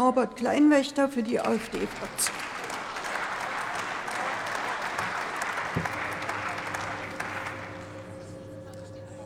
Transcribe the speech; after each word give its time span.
Norbert 0.00 0.34
Kleinwächter 0.34 1.10
für 1.10 1.22
die 1.22 1.38
AfD-Fraktion. 1.38 2.34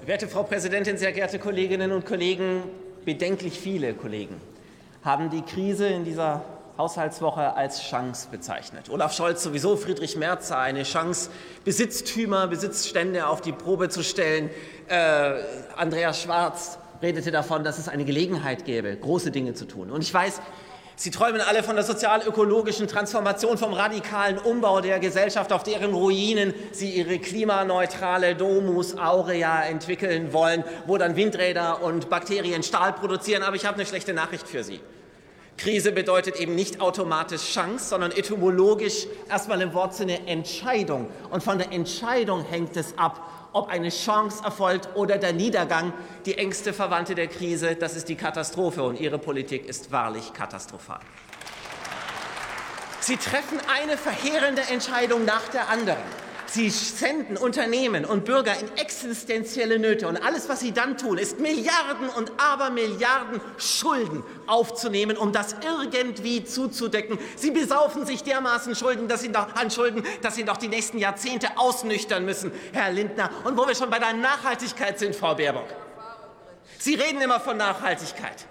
Werte 0.05 0.27
Frau 0.27 0.43
Präsidentin, 0.43 0.99
sehr 0.99 1.13
geehrte 1.13 1.39
Kolleginnen 1.39 1.93
und 1.93 2.05
Kollegen, 2.05 2.65
bedenklich 3.05 3.61
viele 3.61 3.95
Kollegen 3.95 4.41
haben 5.05 5.31
die 5.31 5.43
Krise 5.43 5.87
in 5.87 6.05
dieser 6.05 6.45
Haushaltswoche 6.77 7.55
als 7.55 7.81
Chance 7.81 8.27
bezeichnet. 8.33 8.91
Olaf 8.91 9.15
Scholz 9.15 9.45
sowieso, 9.45 9.77
Friedrich 9.77 10.17
Merz 10.17 10.49
sah 10.49 10.61
eine 10.61 10.83
Chance, 10.83 11.31
Besitztümer, 11.65 12.49
Besitzstände 12.49 13.29
auf 13.29 13.43
die 13.43 13.53
Probe 13.53 13.91
zu 13.91 14.03
stellen. 14.03 14.51
Äh, 14.89 15.35
Andreas 15.77 16.21
Schwarz 16.21 16.79
redete 17.03 17.31
davon, 17.31 17.65
dass 17.65 17.79
es 17.79 17.89
eine 17.89 18.05
Gelegenheit 18.05 18.65
gäbe, 18.65 18.97
große 18.97 19.31
Dinge 19.31 19.55
zu 19.55 19.67
tun. 19.67 19.91
Und 19.91 20.03
ich 20.03 20.13
weiß, 20.13 20.41
Sie 20.97 21.11
träumen 21.11 21.41
alle 21.41 21.65
von 21.65 21.75
der 21.75 21.85
sozial-ökologischen 21.85 22.87
Transformation, 22.87 23.59
vom 23.59 23.73
radikalen 23.73 24.39
Umbau 24.39 24.81
der 24.81 25.01
Gesellschaft, 25.01 25.53
auf 25.53 25.65
deren 25.65 25.93
Ruinen 25.93 26.55
Sie 26.71 26.91
Ihre 26.91 27.19
klimaneutrale 27.19 28.37
Domus 28.37 28.97
Aurea 28.97 29.65
entwickeln 29.65 30.33
wollen, 30.33 30.63
wo 30.87 30.97
dann 30.97 31.17
Windräder 31.17 31.83
und 31.83 32.09
Bakterien 32.11 32.63
Stahl 32.63 32.93
produzieren. 32.93 33.43
Aber 33.43 33.57
ich 33.57 33.67
habe 33.67 33.75
eine 33.75 33.87
schlechte 33.87 34.15
Nachricht 34.15 34.47
für 34.47 34.63
Sie. 34.63 34.81
Krise 35.57 35.93
bedeutet 35.93 36.37
eben 36.37 36.55
nicht 36.55 36.81
automatisch 36.81 37.53
Chance, 37.53 37.87
sondern 37.87 38.11
etymologisch 38.11 39.07
erstmal 39.29 39.61
im 39.61 39.73
Wortsinne 39.73 40.27
Entscheidung. 40.27 41.09
Und 41.31 41.43
von 41.43 41.59
der 41.59 41.73
Entscheidung 41.73 42.45
hängt 42.45 42.77
es 42.77 42.99
ab, 42.99 43.31
ob 43.53 43.69
eine 43.69 43.91
Chance 43.91 44.43
erfolgt 44.45 44.89
oder 44.97 45.17
der 45.17 45.33
Niedergang. 45.33 45.93
Die 46.27 46.37
engste 46.37 46.73
Verwandte 46.73 47.15
der 47.15 47.29
Krise, 47.29 47.77
das 47.77 47.95
ist 47.95 48.09
die 48.09 48.17
Katastrophe. 48.17 48.83
Und 48.83 49.01
Ihre 49.01 49.19
Politik 49.19 49.67
ist 49.67 49.93
wahrlich 49.93 50.33
katastrophal. 50.33 51.01
Sie 53.01 53.17
treffen 53.17 53.61
eine 53.73 53.97
verheerende 53.97 54.63
Entscheidung 54.63 55.25
nach 55.25 55.47
der 55.49 55.69
anderen. 55.69 56.24
Sie 56.55 56.71
senden 56.71 57.37
Unternehmen 57.37 58.05
und 58.05 58.25
Bürger 58.25 58.57
in 58.57 58.77
existenzielle 58.77 59.81
Nöte. 59.81 60.07
Und 60.07 60.17
alles, 60.17 60.49
was 60.49 60.61
Sie 60.61 60.71
dann 60.71 60.97
tun, 60.97 61.19
ist 61.19 61.41
Milliarden 61.41 62.09
und 62.17 62.31
Abermilliarden 62.39 63.41
Schulden 63.59 64.23
aufzunehmen, 64.47 65.17
um 65.17 65.33
das 65.33 65.57
irgendwie 65.65 66.45
zuzudecken. 66.45 67.19
Sie 67.35 67.51
besaufen 67.51 68.07
sich 68.07 68.23
dermaßen 68.23 68.77
Schulden, 68.77 69.09
dass 69.09 69.23
Sie 69.23 69.31
noch, 69.31 69.53
an 69.57 69.69
Schulden, 69.69 70.05
dass 70.23 70.37
Sie 70.37 70.45
noch 70.45 70.57
die 70.57 70.69
nächsten 70.69 70.99
Jahrzehnte 70.99 71.59
ausnüchtern 71.59 72.25
müssen, 72.25 72.53
Herr 72.73 72.93
Lindner. 72.93 73.31
Und 73.43 73.57
wo 73.57 73.67
wir 73.67 73.75
schon 73.75 73.91
bei 73.91 73.99
der 73.99 74.13
Nachhaltigkeit 74.13 75.01
sind, 75.01 75.17
Frau 75.17 75.35
Baerbock. 75.35 75.67
Sie 76.79 76.95
reden 76.95 77.21
immer 77.21 77.41
von 77.41 77.57
Nachhaltigkeit. 77.57 78.47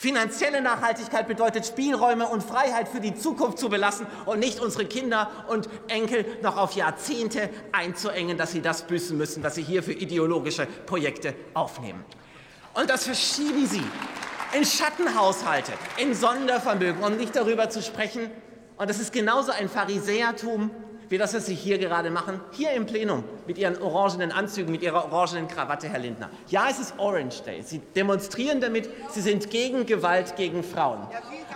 Finanzielle 0.00 0.62
Nachhaltigkeit 0.62 1.28
bedeutet 1.28 1.66
Spielräume 1.66 2.26
und 2.26 2.42
Freiheit 2.42 2.88
für 2.88 3.00
die 3.00 3.14
Zukunft 3.14 3.58
zu 3.58 3.68
belassen 3.68 4.06
und 4.24 4.38
nicht 4.38 4.58
unsere 4.58 4.86
Kinder 4.86 5.28
und 5.46 5.68
Enkel 5.88 6.24
noch 6.40 6.56
auf 6.56 6.72
Jahrzehnte 6.72 7.50
einzuengen, 7.70 8.38
dass 8.38 8.52
sie 8.52 8.62
das 8.62 8.86
büßen 8.86 9.14
müssen, 9.18 9.44
was 9.44 9.56
sie 9.56 9.62
hier 9.62 9.82
für 9.82 9.92
ideologische 9.92 10.64
Projekte 10.86 11.34
aufnehmen. 11.52 12.02
Und 12.72 12.88
das 12.88 13.04
verschieben 13.04 13.66
sie 13.66 13.82
in 14.56 14.64
Schattenhaushalte, 14.64 15.72
in 15.98 16.14
Sondervermögen, 16.14 17.02
um 17.02 17.18
nicht 17.18 17.36
darüber 17.36 17.68
zu 17.68 17.82
sprechen. 17.82 18.30
Und 18.78 18.88
das 18.88 19.00
ist 19.00 19.12
genauso 19.12 19.52
ein 19.52 19.68
Pharisäertum 19.68 20.70
wie 21.10 21.18
das, 21.18 21.34
was 21.34 21.46
Sie 21.46 21.56
hier 21.56 21.76
gerade 21.78 22.08
machen, 22.08 22.40
hier 22.52 22.70
im 22.70 22.86
Plenum 22.86 23.24
mit 23.46 23.58
Ihren 23.58 23.82
orangenen 23.82 24.30
Anzügen, 24.30 24.70
mit 24.70 24.80
Ihrer 24.80 25.12
orangenen 25.12 25.48
Krawatte, 25.48 25.88
Herr 25.88 25.98
Lindner. 25.98 26.30
Ja, 26.46 26.68
es 26.70 26.78
ist 26.78 26.94
Orange 26.98 27.42
Day. 27.42 27.62
Sie 27.62 27.80
demonstrieren 27.96 28.60
damit, 28.60 28.88
Sie 29.10 29.20
sind 29.20 29.50
gegen 29.50 29.86
Gewalt 29.86 30.36
gegen 30.36 30.62
Frauen. 30.62 31.00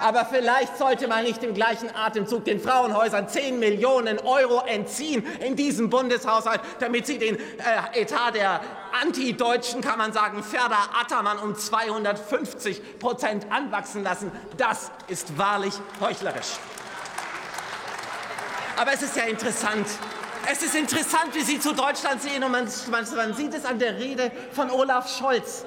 Aber 0.00 0.24
vielleicht 0.24 0.76
sollte 0.76 1.06
man 1.06 1.22
nicht 1.22 1.44
im 1.44 1.54
gleichen 1.54 1.88
Atemzug 1.94 2.44
den 2.44 2.58
Frauenhäusern 2.58 3.28
10 3.28 3.60
Millionen 3.60 4.18
Euro 4.18 4.60
entziehen 4.66 5.24
in 5.38 5.54
diesem 5.54 5.88
Bundeshaushalt, 5.88 6.60
damit 6.80 7.06
sie 7.06 7.18
den 7.18 7.36
äh, 7.36 8.00
Etat 8.00 8.32
der 8.34 8.60
Anti-Deutschen, 9.02 9.82
kann 9.82 9.98
man 9.98 10.12
sagen, 10.12 10.42
Ferda 10.42 10.76
Attermann 11.00 11.38
um 11.38 11.54
250 11.54 12.98
Prozent 12.98 13.46
anwachsen 13.50 14.02
lassen. 14.02 14.32
Das 14.56 14.90
ist 15.06 15.38
wahrlich 15.38 15.74
heuchlerisch. 16.00 16.58
Aber 18.76 18.92
es 18.92 19.02
ist 19.02 19.16
ja 19.16 19.24
interessant. 19.24 19.86
Es 20.50 20.62
ist 20.62 20.74
interessant, 20.74 21.34
wie 21.34 21.42
Sie 21.42 21.58
zu 21.58 21.72
Deutschland 21.72 22.20
sehen 22.20 22.44
und 22.44 22.52
man, 22.52 22.68
man, 22.90 23.34
sieht 23.34 23.54
es 23.54 23.64
an 23.64 23.78
der 23.78 23.96
Rede 23.96 24.30
von 24.52 24.70
Olaf 24.70 25.08
Scholz 25.16 25.64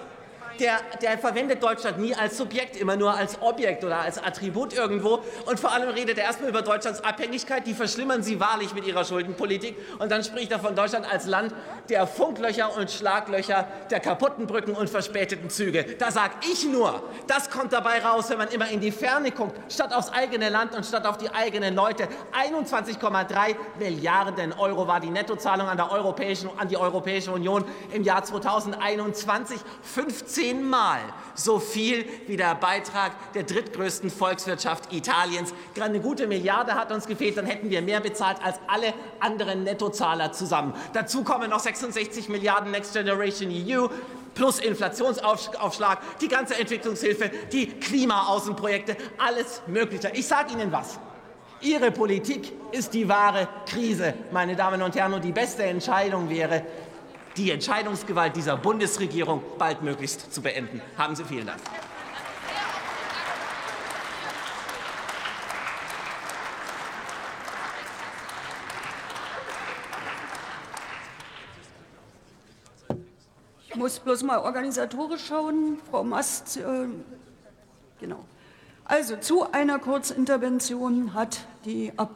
der, 0.60 0.80
der 1.02 1.18
verwendet 1.18 1.62
Deutschland 1.62 2.00
nie 2.00 2.16
als 2.16 2.38
Subjekt, 2.38 2.76
immer 2.76 2.96
nur 2.96 3.14
als 3.14 3.42
Objekt 3.42 3.84
oder 3.84 4.00
als 4.00 4.18
Attribut 4.18 4.74
irgendwo. 4.74 5.20
Und 5.46 5.60
vor 5.60 5.72
allem 5.72 5.90
redet 5.90 6.18
er 6.18 6.26
erstmal 6.26 6.50
über 6.50 6.62
Deutschlands 6.62 7.04
Abhängigkeit. 7.04 7.66
Die 7.68 7.74
verschlimmern 7.74 8.24
sie 8.24 8.40
wahrlich 8.40 8.74
mit 8.74 8.86
ihrer 8.86 9.06
Schuldenpolitik. 9.06 9.76
Und 10.00 10.12
dann 10.12 10.24
spricht 10.24 10.52
er 10.52 10.60
von 10.60 10.76
Deutschland 10.76 11.12
als 11.12 11.26
Land 11.26 11.54
der 11.90 12.08
Funklöcher 12.08 12.76
und 12.76 12.92
Schlaglöcher, 12.92 13.68
der 13.90 14.00
kaputten 14.00 14.48
Brücken 14.48 14.74
und 14.74 14.90
verspäteten 14.90 15.50
Züge. 15.50 15.86
Da 15.98 16.12
sag 16.12 16.32
ich 16.52 16.66
nur, 16.66 17.04
das 17.28 17.50
kommt 17.50 17.74
dabei 17.74 18.04
raus, 18.04 18.30
wenn 18.30 18.38
man 18.38 18.50
immer 18.50 18.70
in 18.70 18.80
die 18.80 18.92
Ferne 18.92 19.32
guckt, 19.32 19.56
statt 19.72 19.94
aufs 19.94 20.10
eigene 20.10 20.50
Land 20.50 20.76
und 20.76 20.86
statt 20.86 21.06
auf 21.06 21.18
die 21.18 21.30
eigenen 21.30 21.76
Leute. 21.76 22.08
21,3 22.34 23.56
Milliarden 23.80 24.54
Euro 24.54 24.88
war 24.88 25.00
die 25.00 25.10
Nettozahlung 25.10 25.68
an, 25.68 25.80
an 25.80 26.68
die 26.68 26.78
Europäische 26.78 27.32
Union 27.32 27.64
im 27.92 28.04
Jahr 28.04 28.24
2021. 28.24 29.60
15 29.82 30.47
zehnmal 30.48 31.00
so 31.36 31.60
viel 31.60 32.06
wie 32.28 32.38
der 32.38 32.56
Beitrag 32.56 33.34
der 33.34 33.44
drittgrößten 33.44 34.10
Volkswirtschaft 34.10 34.92
Italiens. 34.94 35.54
Gerade 35.76 35.90
eine 35.90 36.00
gute 36.00 36.28
Milliarde 36.28 36.74
hat 36.74 36.92
uns 36.92 37.06
gefehlt, 37.06 37.38
dann 37.38 37.46
hätten 37.46 37.70
wir 37.70 37.82
mehr 37.82 38.00
bezahlt 38.00 38.38
als 38.44 38.60
alle 38.68 38.94
anderen 39.20 39.64
Nettozahler 39.64 40.32
zusammen. 40.32 40.74
Dazu 40.94 41.24
kommen 41.24 41.50
noch 41.50 41.60
66 41.60 42.30
Milliarden 42.30 42.72
Next 42.72 42.94
Generation 42.94 43.52
EU 43.52 43.88
plus 44.34 44.60
Inflationsaufschlag, 44.60 46.00
die 46.22 46.28
ganze 46.28 46.60
Entwicklungshilfe, 46.60 47.32
die 47.52 47.68
Klimaaußenprojekte, 47.68 48.96
alles 49.18 49.62
Mögliche. 49.68 50.12
Ich 50.14 50.28
sage 50.28 50.54
Ihnen 50.54 50.72
was. 50.72 51.00
Ihre 51.60 51.90
Politik 51.90 52.54
ist 52.72 52.94
die 52.94 53.10
wahre 53.10 53.48
Krise, 53.66 54.14
meine 54.32 54.56
Damen 54.56 54.82
und 54.84 54.96
Herren. 54.96 55.14
Und 55.14 55.24
die 55.24 55.32
beste 55.32 55.64
Entscheidung 55.64 56.30
wäre, 56.30 56.64
die 57.38 57.52
Entscheidungsgewalt 57.52 58.36
dieser 58.36 58.58
Bundesregierung 58.58 59.44
baldmöglichst 59.58 60.34
zu 60.34 60.42
beenden. 60.42 60.82
Haben 60.98 61.16
Sie 61.16 61.24
vielen 61.24 61.46
Dank. 61.46 61.60
Ich 73.70 73.76
muss 73.76 74.00
bloß 74.00 74.24
mal 74.24 74.40
organisatorisch 74.40 75.28
schauen. 75.28 75.78
Frau 75.92 76.04
Mast, 76.04 76.58
äh, 76.58 76.88
genau. 78.00 78.26
Also 78.86 79.18
zu 79.18 79.52
einer 79.52 79.78
Kurzintervention 79.78 81.14
hat 81.14 81.42
die 81.66 81.92
Ab 81.98 82.06